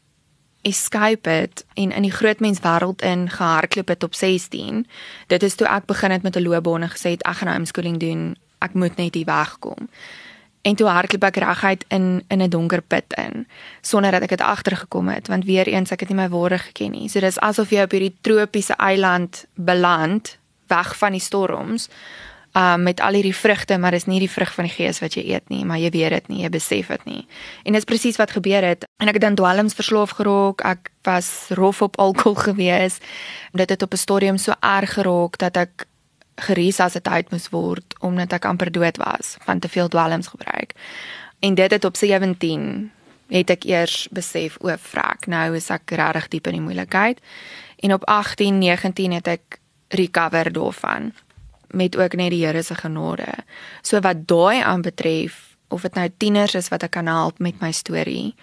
escape 0.62 1.30
het 1.30 1.64
en 1.74 1.92
in 1.92 2.02
die 2.02 2.12
groot 2.12 2.40
mens 2.40 2.60
wêreld 2.60 3.02
in 3.02 3.30
gehardloop 3.30 3.88
het 3.88 4.02
op 4.02 4.14
16, 4.14 4.86
dit 5.26 5.42
is 5.42 5.54
toe 5.54 5.66
ek 5.66 5.86
begin 5.86 6.10
het 6.10 6.22
met 6.22 6.36
'n 6.36 6.42
loopbaan 6.42 6.82
en 6.82 6.90
gesê 6.90 7.10
het 7.10 7.22
ek 7.22 7.36
gaan 7.36 7.54
homeschooling 7.54 7.98
doen. 7.98 8.36
Ek 8.58 8.74
moet 8.74 8.96
net 8.96 9.14
hier 9.14 9.24
wegkom 9.24 9.88
en 10.68 10.76
toe 10.76 10.88
hardloop 10.88 11.24
ek 11.30 11.40
reguit 11.44 11.84
in 11.88 12.22
in 12.28 12.42
'n 12.42 12.50
donker 12.50 12.82
put 12.82 13.14
in 13.16 13.46
sonder 13.80 14.10
dat 14.12 14.22
ek 14.22 14.36
dit 14.36 14.40
agtergekom 14.40 15.08
het 15.08 15.28
want 15.28 15.44
weer 15.44 15.66
eens 15.66 15.92
ek 15.92 16.00
het 16.00 16.08
nie 16.08 16.16
my 16.20 16.28
waarde 16.28 16.58
geken 16.58 16.90
nie. 16.90 17.08
So 17.08 17.20
dis 17.20 17.40
asof 17.40 17.70
jy 17.70 17.82
op 17.82 17.90
hierdie 17.90 18.16
tropiese 18.20 18.76
eiland 18.76 19.46
beland 19.54 20.38
weg 20.66 20.96
van 20.96 21.12
die 21.12 21.20
storms 21.20 21.88
um, 22.52 22.82
met 22.82 23.00
al 23.00 23.12
hierdie 23.12 23.34
vrugte, 23.34 23.78
maar 23.78 23.90
dis 23.90 24.06
nie 24.06 24.20
die 24.20 24.30
vrug 24.30 24.54
van 24.54 24.64
die 24.68 24.72
gees 24.72 25.00
wat 25.00 25.14
jy 25.14 25.24
eet 25.34 25.48
nie, 25.48 25.64
maar 25.64 25.78
jy 25.78 25.90
weet 25.90 26.10
dit 26.10 26.28
nie, 26.28 26.42
jy 26.42 26.50
besef 26.52 26.86
dit 26.94 27.04
nie. 27.04 27.26
En 27.64 27.72
dis 27.72 27.84
presies 27.84 28.16
wat 28.16 28.30
gebeur 28.30 28.64
het. 28.64 28.86
En 29.02 29.08
ek 29.08 29.18
het 29.18 29.22
dan 29.26 29.38
dwelms 29.38 29.76
versloof 29.78 30.16
geraak. 30.18 30.64
Ek 30.66 30.90
was 31.08 31.48
rof 31.50 31.82
op 31.82 31.98
alkohol 31.98 32.34
gewees. 32.48 32.98
Dit 33.52 33.70
het 33.70 33.82
op 33.82 33.92
'n 33.92 33.96
stadium 33.96 34.38
so 34.38 34.52
erg 34.60 34.94
geraak 34.94 35.38
dat 35.38 35.56
ek 35.56 35.86
uit 37.08 37.30
moes 37.30 37.48
word 37.50 37.94
omdat 38.00 38.32
ek 38.32 38.44
amper 38.44 38.72
dood 38.72 38.96
was 38.96 39.36
van 39.44 39.58
te 39.58 39.68
veel 39.68 39.88
dwelms 39.88 40.26
gebruik. 40.26 40.74
En 41.40 41.54
dit 41.54 41.70
het 41.70 41.84
op 41.84 41.96
17 41.96 42.90
het 43.28 43.50
ek 43.50 43.64
eers 43.64 44.08
besef 44.10 44.56
o, 44.60 44.72
vrek, 44.76 45.26
nou 45.26 45.56
is 45.56 45.70
ek 45.70 45.90
regtig 45.90 46.28
diep 46.28 46.46
in 46.46 46.58
die 46.58 46.64
moeilikheid. 46.64 47.20
En 47.78 47.92
op 47.92 48.04
18, 48.04 48.58
19 48.58 49.12
het 49.12 49.28
ek 49.28 49.58
recover 49.88 50.52
daarvan 50.52 51.12
met 51.70 51.96
ook 51.96 52.14
net 52.16 52.32
die 52.32 52.46
Here 52.46 52.62
se 52.62 52.74
genade. 52.74 53.44
So 53.82 54.00
wat 54.00 54.26
daai 54.26 54.62
aanbetref, 54.62 55.48
of 55.68 55.84
dit 55.84 55.94
nou 55.94 56.08
tieners 56.16 56.54
is 56.54 56.70
wat 56.72 56.82
ek 56.86 56.94
kan 56.96 57.06
help 57.10 57.38
met 57.44 57.60
my 57.60 57.70
storie 57.76 58.34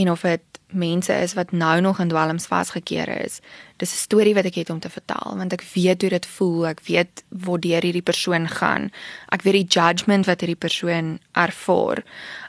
en 0.00 0.10
of 0.10 0.24
dit 0.24 0.49
mense 0.72 1.12
is 1.12 1.34
wat 1.34 1.52
nou 1.52 1.80
nog 1.80 1.98
in 2.00 2.08
dwelms 2.08 2.46
vasgekeer 2.46 3.08
is. 3.24 3.40
Dis 3.76 3.92
'n 3.92 4.02
storie 4.06 4.34
wat 4.34 4.44
ek 4.44 4.54
het 4.54 4.70
om 4.70 4.80
te 4.80 4.90
vertel 4.90 5.36
want 5.36 5.52
ek 5.52 5.64
weet 5.74 6.00
hoe 6.00 6.10
dit 6.10 6.26
voel, 6.26 6.66
ek 6.66 6.80
weet 6.80 7.24
waar 7.28 7.60
deur 7.60 7.82
hierdie 7.82 8.02
persoon 8.02 8.48
gaan. 8.48 8.90
Ek 9.28 9.42
weet 9.42 9.52
die 9.52 9.80
judgement 9.80 10.26
wat 10.26 10.40
hierdie 10.40 10.58
persoon 10.58 11.18
ervaar. 11.32 12.02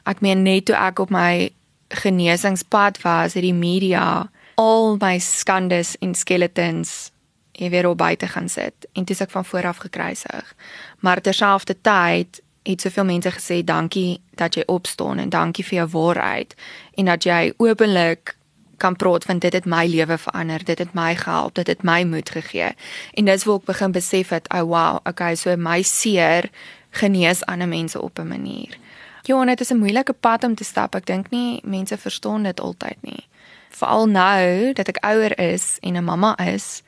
Ek 0.04 0.20
meen 0.20 0.42
net 0.42 0.64
toe 0.64 0.76
ek 0.76 0.98
op 0.98 1.10
my 1.10 1.50
genesingspad 1.88 3.02
was, 3.02 3.34
het 3.34 3.42
die 3.42 3.54
media 3.54 4.30
al 4.54 4.96
my 5.00 5.18
skandes 5.18 5.96
en 6.00 6.14
skeletons 6.14 7.10
hier 7.52 7.70
weer 7.70 7.88
op 7.88 7.98
buite 7.98 8.26
gaan 8.28 8.48
sit 8.48 8.86
en 8.92 9.04
dis 9.04 9.20
ek 9.20 9.30
van 9.30 9.44
voor 9.44 9.66
af 9.66 9.76
gekruisig. 9.76 10.54
Maar 11.00 11.20
terselfdertyd 11.20 12.40
het 12.62 12.80
soveel 12.80 13.04
mense 13.04 13.30
gesê 13.30 13.64
dankie 13.64 14.20
dat 14.34 14.54
jy 14.54 14.62
opstaan 14.66 15.18
en 15.18 15.28
dankie 15.28 15.64
vir 15.64 15.78
jou 15.78 15.88
waarheid 15.88 16.54
en 16.94 17.04
dat 17.04 17.24
jy 17.24 17.52
openlik 17.56 18.36
kan 18.82 18.96
praat 18.96 19.24
van 19.24 19.38
dit 19.38 19.52
het 19.52 19.66
my 19.66 19.86
lewe 19.86 20.18
verander, 20.18 20.64
dit 20.64 20.78
het 20.78 20.94
my 20.94 21.14
gehelp, 21.14 21.54
dit 21.54 21.66
het 21.66 21.82
my 21.86 22.02
moed 22.04 22.30
gegee. 22.30 22.72
En 23.14 23.28
dis 23.30 23.44
waar 23.44 23.60
ek 23.60 23.68
begin 23.68 23.92
besef 23.94 24.32
het, 24.34 24.48
oh 24.50 24.64
wow, 24.66 24.98
okay, 25.06 25.36
so 25.38 25.54
my 25.56 25.82
seer 25.86 26.50
genees 26.90 27.44
ander 27.46 27.68
mense 27.68 28.00
op 28.00 28.18
'n 28.18 28.28
manier. 28.28 28.78
Ja, 29.22 29.44
dit 29.44 29.60
is 29.60 29.70
'n 29.70 29.78
moeilike 29.78 30.12
pad 30.12 30.44
om 30.44 30.54
te 30.54 30.64
stap. 30.64 30.94
Ek 30.94 31.06
dink 31.06 31.30
nie 31.30 31.60
mense 31.64 31.98
verstaan 31.98 32.42
dit 32.42 32.60
altyd 32.60 32.98
nie. 33.00 33.28
Veral 33.70 34.06
nou 34.06 34.72
dat 34.72 34.88
ek 34.88 35.04
ouer 35.04 35.38
is 35.38 35.78
en 35.80 35.96
'n 35.96 36.04
mamma 36.04 36.38
is, 36.38 36.82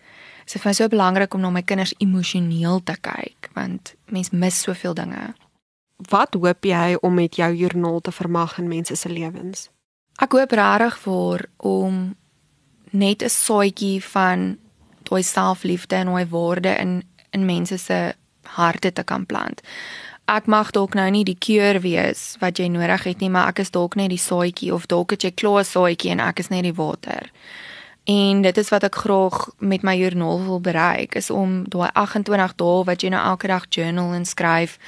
is 0.47 0.53
dit 0.53 0.63
vir 0.63 0.69
my 0.69 0.75
so 0.75 0.89
belangrik 0.89 1.35
om 1.35 1.41
na 1.41 1.51
my 1.51 1.63
kinders 1.63 1.95
emosioneel 1.99 2.83
te 2.85 2.97
kyk 3.01 3.51
want 3.55 3.95
mens 4.05 4.31
mis 4.31 4.61
soveel 4.61 4.95
dinge 4.95 5.35
wat 5.97 6.35
hoop 6.35 6.65
jy 6.65 6.97
om 7.01 7.15
met 7.15 7.37
jou 7.37 7.53
joernaal 7.55 8.01
te 8.01 8.13
vermag 8.13 8.59
in 8.59 8.69
mense 8.69 8.97
se 8.97 9.09
lewens? 9.09 9.71
Ek 10.23 10.33
hoop 10.33 10.53
regtig 10.53 10.99
vir 10.99 11.49
om 11.57 12.17
net 12.91 13.23
'n 13.23 13.29
saadjie 13.29 14.03
van 14.03 14.59
daai 15.03 15.23
selfliefde 15.23 15.97
en 15.97 16.07
daai 16.07 16.27
waarde 16.27 16.77
in 16.79 17.03
in 17.31 17.45
mense 17.45 17.79
se 17.79 18.15
harte 18.43 18.93
te 18.93 19.03
kan 19.03 19.27
plant. 19.27 19.61
Ek 20.25 20.47
mag 20.47 20.71
dalk 20.71 20.95
nou 20.95 21.11
nie 21.11 21.25
die 21.25 21.39
keur 21.39 21.81
wees 21.81 22.37
wat 22.41 22.59
jy 22.59 22.69
nodig 22.69 23.05
het 23.05 23.21
nie, 23.21 23.29
maar 23.29 23.49
ek 23.49 23.59
is 23.59 23.71
dalk 23.71 23.95
net 23.95 24.09
die 24.09 24.19
saadjie 24.19 24.73
of 24.73 24.87
dalk 24.87 25.11
het 25.11 25.23
jy 25.23 25.31
klaar 25.31 25.61
'n 25.61 25.65
saadjie 25.65 26.11
en 26.11 26.21
ek 26.21 26.39
is 26.39 26.49
net 26.49 26.63
die 26.63 26.73
water. 26.73 27.31
En 28.05 28.43
dit 28.43 28.57
is 28.57 28.69
wat 28.69 28.85
ek 28.85 28.95
graag 28.95 29.49
met 29.59 29.83
my 29.83 29.97
joernaal 29.97 30.45
wil 30.45 30.61
bereik, 30.61 31.15
is 31.15 31.31
om 31.31 31.65
daai 31.69 31.91
28 31.93 32.55
dae 32.57 32.85
wat 32.85 33.03
jy 33.03 33.09
nou 33.09 33.23
elke 33.25 33.47
dag 33.47 33.65
journal 33.69 34.13
en 34.13 34.25
skryf 34.25 34.79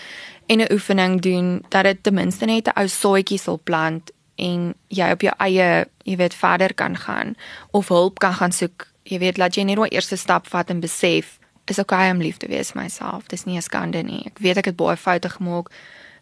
en 0.47 0.61
'n 0.61 0.73
oefening 0.73 1.21
doen 1.21 1.65
dat 1.69 1.85
dit 1.85 2.03
ten 2.03 2.15
minste 2.15 2.45
net 2.45 2.67
'n 2.67 2.79
ou 2.81 2.89
saadjie 2.89 3.39
sal 3.39 3.61
plant 3.65 4.11
en 4.35 4.75
jy 4.89 5.11
op 5.11 5.21
jou 5.21 5.35
eie, 5.39 5.87
jy 6.03 6.17
weet, 6.17 6.35
verder 6.35 6.75
kan 6.75 6.97
gaan 6.97 7.35
of 7.71 7.89
hulp 7.89 8.19
kan 8.19 8.35
gaan 8.35 8.53
soek. 8.53 8.87
Jy 9.03 9.19
weet, 9.19 9.37
laat 9.37 9.55
jy 9.55 9.63
net 9.63 9.77
daai 9.77 9.89
eerste 9.89 10.17
stap 10.17 10.47
vat 10.47 10.71
en 10.71 10.81
besef 10.81 11.39
is 11.71 11.79
okay 11.79 12.11
om 12.11 12.19
lief 12.23 12.37
te 12.37 12.49
wees 12.49 12.71
vir 12.71 12.83
myself. 12.83 13.27
Dis 13.27 13.45
nie 13.45 13.57
'n 13.57 13.63
skande 13.63 14.03
nie. 14.03 14.23
Ek 14.27 14.39
weet 14.39 14.57
ek 14.57 14.65
het 14.65 14.77
baie 14.77 14.97
foute 14.97 15.29
gemaak. 15.29 15.71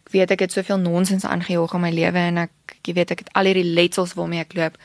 Ek 0.05 0.11
weet 0.11 0.31
ek 0.31 0.39
het 0.39 0.51
soveel 0.51 0.77
nonsens 0.77 1.25
aangehoog 1.25 1.73
in 1.73 1.81
my 1.81 1.91
lewe 1.91 2.17
en 2.17 2.37
ek 2.37 2.51
jy 2.83 2.93
weet 2.93 3.11
ek 3.11 3.19
het 3.19 3.29
al 3.33 3.45
hierdie 3.45 3.73
letsels 3.73 4.13
waarmee 4.13 4.39
ek 4.39 4.53
loop, 4.53 4.77